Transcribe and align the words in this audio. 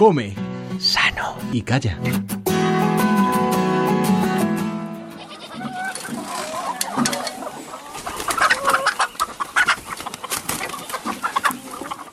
Come 0.00 0.32
sano 0.78 1.36
y 1.52 1.60
calla. 1.60 1.98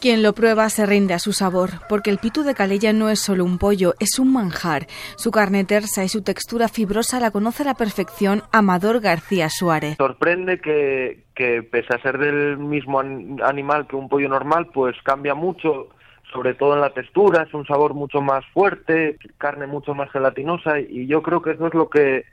Quien 0.02 0.21
lo 0.21 0.34
prueba 0.34 0.68
se 0.70 0.86
rinde 0.86 1.13
a 1.13 1.20
su 1.20 1.31
sabor, 1.31 1.70
porque 1.88 2.10
el 2.10 2.17
pitu 2.17 2.44
de 2.44 2.55
Calella 2.55 2.92
no 2.92 3.10
es 3.10 3.21
solo 3.21 3.46
un 3.46 3.58
pollo, 3.58 3.94
es 4.01 4.19
un 4.19 4.33
manjar. 4.33 4.88
Su 5.15 5.31
carne 5.31 5.63
tersa 5.63 6.04
y 6.04 6.10
su 6.10 6.24
textura 6.24 6.67
fibrosa 6.67 7.22
la 7.22 7.31
conoce 7.31 7.63
a 7.63 7.67
la 7.67 7.76
perfección 7.76 8.44
Amador 8.51 8.99
García 8.99 9.47
Suárez. 9.49 9.96
Sorprende 9.96 10.60
que, 10.60 11.24
que 11.33 11.63
pese 11.63 11.96
a 11.96 12.01
ser 12.01 12.17
del 12.17 12.58
mismo 12.58 12.99
animal 12.99 13.88
que 13.88 13.96
un 13.96 14.10
pollo 14.10 14.28
normal, 14.28 14.72
pues 14.74 14.97
cambia 15.06 15.35
mucho, 15.35 15.88
sobre 16.31 16.53
todo 16.53 16.73
en 16.73 16.81
la 16.81 16.89
textura, 16.91 17.43
es 17.43 17.53
un 17.53 17.66
sabor 17.66 17.93
mucho 17.93 18.21
más 18.21 18.45
fuerte, 18.53 19.17
carne 19.38 19.67
mucho 19.67 19.93
más 19.93 20.11
gelatinosa 20.11 20.79
y 20.79 21.07
yo 21.07 21.21
creo 21.21 21.41
que 21.41 21.52
eso 21.52 21.67
es 21.67 21.73
lo 21.73 21.89
que 21.89 22.25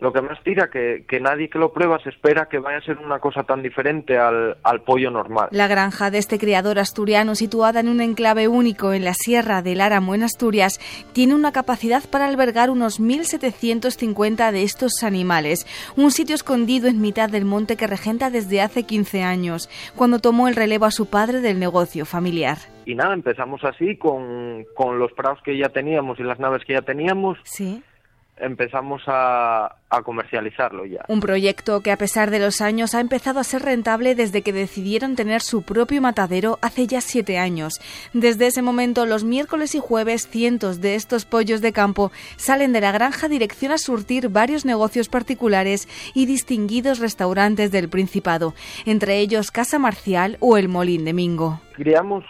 lo 0.00 0.12
que 0.12 0.22
más 0.22 0.42
tira, 0.42 0.70
que, 0.70 1.04
que 1.06 1.20
nadie 1.20 1.50
que 1.50 1.58
lo 1.58 1.72
prueba 1.72 1.98
se 2.02 2.08
espera 2.08 2.46
que 2.46 2.58
vaya 2.58 2.78
a 2.78 2.82
ser 2.82 2.98
una 2.98 3.18
cosa 3.18 3.42
tan 3.42 3.62
diferente 3.62 4.18
al, 4.18 4.56
al, 4.62 4.80
pollo 4.80 5.10
normal. 5.10 5.48
La 5.52 5.68
granja 5.68 6.10
de 6.10 6.18
este 6.18 6.38
criador 6.38 6.78
asturiano, 6.78 7.34
situada 7.34 7.80
en 7.80 7.88
un 7.88 8.00
enclave 8.00 8.48
único 8.48 8.92
en 8.92 9.04
la 9.04 9.14
Sierra 9.14 9.62
del 9.62 9.80
Áramo 9.80 10.14
en 10.14 10.22
Asturias, 10.22 10.80
tiene 11.12 11.34
una 11.34 11.52
capacidad 11.52 12.02
para 12.08 12.26
albergar 12.26 12.70
unos 12.70 13.00
1.750 13.00 14.50
de 14.52 14.62
estos 14.62 15.02
animales, 15.02 15.66
un 15.96 16.10
sitio 16.10 16.34
escondido 16.34 16.88
en 16.88 17.00
mitad 17.00 17.28
del 17.28 17.44
monte 17.44 17.76
que 17.76 17.86
regenta 17.86 18.30
desde 18.30 18.62
hace 18.62 18.84
15 18.84 19.22
años, 19.22 19.68
cuando 19.96 20.18
tomó 20.18 20.48
el 20.48 20.56
relevo 20.56 20.86
a 20.86 20.90
su 20.90 21.06
padre 21.06 21.40
del 21.40 21.58
negocio 21.58 22.06
familiar. 22.06 22.56
Y 22.90 22.96
nada, 22.96 23.14
empezamos 23.14 23.62
así 23.62 23.96
con, 23.96 24.66
con 24.74 24.98
los 24.98 25.12
prados 25.12 25.38
que 25.44 25.56
ya 25.56 25.68
teníamos 25.68 26.18
y 26.18 26.24
las 26.24 26.40
naves 26.40 26.64
que 26.64 26.72
ya 26.72 26.82
teníamos. 26.82 27.38
Sí 27.44 27.84
empezamos 28.40 29.02
a, 29.06 29.76
a, 29.90 30.02
comercializarlo 30.02 30.86
ya. 30.86 31.04
Un 31.08 31.20
proyecto 31.20 31.82
que 31.82 31.92
a 31.92 31.98
pesar 31.98 32.30
de 32.30 32.38
los 32.38 32.60
años 32.60 32.94
ha 32.94 33.00
empezado 33.00 33.38
a 33.38 33.44
ser 33.44 33.62
rentable 33.62 34.14
desde 34.14 34.42
que 34.42 34.52
decidieron 34.52 35.14
tener 35.14 35.42
su 35.42 35.62
propio 35.62 36.00
matadero 36.00 36.58
hace 36.62 36.86
ya 36.86 37.00
siete 37.00 37.38
años. 37.38 37.80
Desde 38.12 38.46
ese 38.46 38.62
momento, 38.62 39.06
los 39.06 39.24
miércoles 39.24 39.74
y 39.74 39.78
jueves, 39.78 40.28
cientos 40.28 40.80
de 40.80 40.94
estos 40.94 41.26
pollos 41.26 41.60
de 41.60 41.72
campo 41.72 42.10
salen 42.36 42.72
de 42.72 42.80
la 42.80 42.92
granja 42.92 43.28
dirección 43.28 43.72
a 43.72 43.78
surtir 43.78 44.28
varios 44.28 44.64
negocios 44.64 45.08
particulares 45.08 45.88
y 46.14 46.26
distinguidos 46.26 46.98
restaurantes 46.98 47.70
del 47.70 47.88
Principado, 47.88 48.54
entre 48.86 49.18
ellos 49.18 49.50
Casa 49.50 49.78
Marcial 49.78 50.36
o 50.40 50.56
el 50.56 50.68
Molín 50.68 51.04
de 51.04 51.12
Mingo. 51.12 51.60
Criamos 51.74 52.24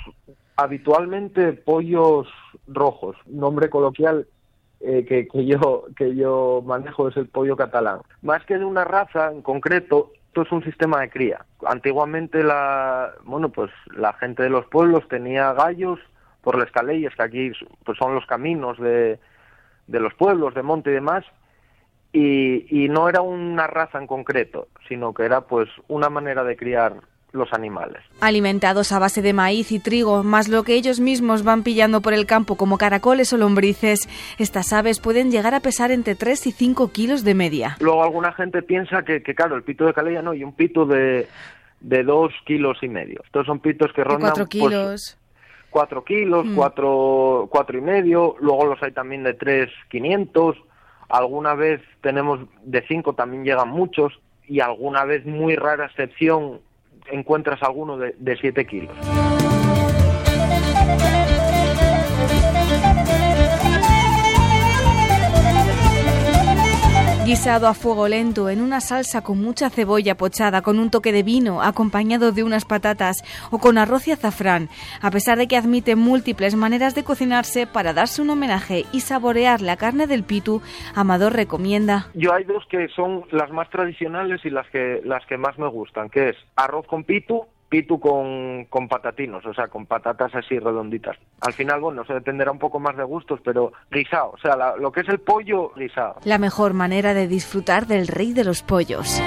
habitualmente 0.61 1.55
pollos 1.55 2.28
rojos, 2.66 3.16
nombre 3.27 3.70
coloquial 3.70 4.27
eh, 4.80 5.06
que, 5.08 5.27
que, 5.27 5.47
yo, 5.47 5.86
que 5.97 6.14
yo 6.14 6.62
manejo 6.66 7.08
es 7.08 7.16
el 7.16 7.28
pollo 7.28 7.56
catalán. 7.56 8.00
Más 8.20 8.44
que 8.44 8.58
de 8.58 8.64
una 8.66 8.84
raza 8.84 9.33
en 9.33 9.41
concreto, 9.41 10.12
esto 10.27 10.42
es 10.42 10.53
un 10.53 10.62
sistema 10.62 11.00
de 11.00 11.08
cría. 11.08 11.47
Antiguamente 11.66 12.42
la, 12.42 13.12
bueno, 13.25 13.48
pues 13.48 13.70
la 13.97 14.12
gente 14.14 14.42
de 14.42 14.50
los 14.50 14.66
pueblos 14.66 15.08
tenía 15.08 15.55
gallos 15.55 15.98
por 16.42 16.58
las 16.58 16.70
caleyas, 16.70 17.14
que 17.14 17.22
aquí 17.22 17.53
pues 17.84 17.97
son 17.97 18.14
los 18.14 18.27
caminos 18.27 18.78
de, 18.78 19.19
de 19.86 20.00
los 20.00 20.12
pueblos, 20.14 20.55
de 20.55 20.62
monte 20.62 20.91
y 20.91 20.94
demás, 20.94 21.25
y, 22.12 22.84
y 22.84 22.88
no 22.91 23.08
era 23.08 23.22
una 23.22 23.66
raza 23.66 23.98
en 23.98 24.06
concreto, 24.06 24.69
sino 24.88 25.14
que 25.14 25.25
era 25.25 25.41
pues 25.42 25.70
una 25.88 26.11
manera 26.11 26.44
de 26.44 26.56
criar 26.56 26.97
los 27.33 27.53
animales. 27.53 28.03
Alimentados 28.20 28.92
a 28.92 28.98
base 28.98 29.23
de 29.23 29.33
maíz 29.33 29.73
y 29.73 29.78
trigo, 29.78 30.23
más 30.23 30.48
lo 30.48 30.62
que 30.64 30.75
ellos 30.75 31.00
mismos 31.00 31.42
van 31.42 31.62
pillando 31.62 32.00
por 32.00 32.12
el 32.12 32.27
campo 32.27 32.56
como 32.56 32.78
caracoles 32.78 33.33
o 33.33 33.37
lombrices, 33.37 34.09
estas 34.39 34.72
aves 34.72 35.00
pueden 35.00 35.31
llegar 35.31 35.55
a 35.55 35.61
pesar 35.61 35.91
entre 35.91 36.14
3 36.14 36.47
y 36.48 36.53
5 36.53 36.92
kilos 36.92 37.25
de 37.25 37.34
media. 37.34 37.77
Luego 37.81 38.03
alguna 38.03 38.33
gente 38.33 38.62
piensa 38.62 39.05
que, 39.05 39.22
que 39.22 39.34
claro, 39.34 39.56
el 39.56 39.62
pito 39.62 39.87
de 39.87 39.94
calella 39.94 40.22
no, 40.22 40.34
y 40.34 40.44
un 40.44 40.53
pito 40.53 40.87
de, 40.87 41.28
de 41.81 42.03
2 42.03 42.32
kilos 42.44 42.78
y 42.82 42.88
medio. 42.88 43.21
Estos 43.25 43.47
son 43.47 43.60
pitos 43.60 43.93
que 43.93 44.05
rondan... 44.05 44.31
4 44.31 44.47
kilos. 44.47 44.87
Pues, 44.87 45.16
4 45.71 46.05
kilos, 46.05 46.47
4 46.55 47.43
mm. 47.44 47.49
cuatro 47.49 47.78
y 47.78 47.81
medio, 47.81 48.34
luego 48.41 48.66
los 48.66 48.82
hay 48.82 48.91
también 48.91 49.22
de 49.22 49.34
3, 49.34 49.71
500, 49.88 50.56
alguna 51.09 51.55
vez 51.55 51.81
tenemos 52.00 52.41
de 52.65 52.84
5, 52.87 53.15
también 53.15 53.44
llegan 53.44 53.69
muchos, 53.69 54.21
y 54.49 54.59
alguna 54.59 55.05
vez 55.05 55.25
muy 55.25 55.55
rara 55.55 55.87
excepción 55.87 56.60
encuentras 57.10 57.62
alguno 57.62 57.97
de, 57.97 58.15
de 58.19 58.37
7 58.37 58.66
kilos. 58.66 58.97
Guisado 67.31 67.69
a 67.69 67.75
fuego 67.75 68.09
lento 68.09 68.51
en 68.51 68.61
una 68.61 68.81
salsa 68.81 69.23
con 69.23 69.41
mucha 69.41 69.71
cebolla 69.71 70.17
pochada, 70.17 70.63
con 70.63 70.81
un 70.81 70.91
toque 70.91 71.13
de 71.13 71.23
vino, 71.23 71.63
acompañado 71.63 72.33
de 72.33 72.43
unas 72.43 72.65
patatas 72.65 73.23
o 73.53 73.59
con 73.59 73.79
arroz 73.79 74.09
y 74.09 74.11
azafrán, 74.11 74.69
a 75.01 75.13
pesar 75.13 75.39
de 75.39 75.47
que 75.47 75.57
admite 75.57 75.95
múltiples 75.95 76.57
maneras 76.57 76.97
de 76.97 77.05
cocinarse 77.05 77.69
para 77.69 77.93
darse 77.93 78.21
un 78.21 78.31
homenaje 78.31 78.85
y 78.91 79.03
saborear 79.03 79.61
la 79.61 79.77
carne 79.77 80.09
del 80.09 80.25
pitu, 80.25 80.61
Amador 80.97 81.35
recomienda. 81.35 82.09
Yo 82.15 82.35
hay 82.35 82.43
dos 82.43 82.67
que 82.69 82.89
son 82.89 83.23
las 83.31 83.53
más 83.53 83.71
tradicionales 83.71 84.45
y 84.45 84.51
las 84.51 84.69
que, 84.71 85.01
las 85.05 85.25
que 85.27 85.37
más 85.37 85.57
me 85.57 85.69
gustan, 85.69 86.11
que 86.11 86.31
es 86.31 86.37
arroz 86.57 86.85
con 86.89 87.05
pitu 87.05 87.47
pitu 87.70 87.98
con, 87.98 88.66
con, 88.66 88.88
patatinos, 88.88 89.47
o 89.47 89.54
sea, 89.54 89.69
con 89.69 89.86
patatas 89.86 90.34
así 90.34 90.58
redonditas. 90.58 91.16
Al 91.41 91.53
final, 91.54 91.81
bueno, 91.81 92.04
se 92.04 92.12
dependerá 92.12 92.50
un 92.50 92.58
poco 92.58 92.81
más 92.81 92.97
de 92.97 93.04
gustos, 93.04 93.41
pero 93.42 93.72
guisado, 93.91 94.32
o 94.32 94.38
sea, 94.38 94.76
lo 94.76 94.92
que 94.92 95.00
es 95.00 95.08
el 95.08 95.20
pollo 95.20 95.72
guisado. 95.75 96.16
La 96.25 96.38
mejor 96.38 96.75
manera 96.75 97.14
de 97.14 97.28
disfrutar 97.28 97.86
del 97.86 98.08
rey 98.08 98.32
de 98.34 98.44
los 98.44 98.62
pollos. 98.62 99.22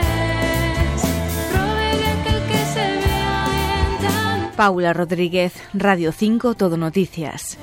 Paula 4.58 4.94
Rodríguez, 4.94 5.68
Radio 5.74 6.12
5, 6.12 6.54
Todo 6.54 6.78
Noticias. 6.78 7.58